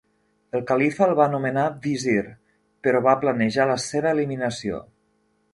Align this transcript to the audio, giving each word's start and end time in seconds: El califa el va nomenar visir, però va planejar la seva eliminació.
El 0.59 0.61
califa 0.71 1.03
el 1.07 1.13
va 1.19 1.27
nomenar 1.33 1.65
visir, 1.83 2.17
però 2.87 3.05
va 3.09 3.15
planejar 3.27 3.71
la 3.73 3.79
seva 3.87 4.17
eliminació. 4.19 4.85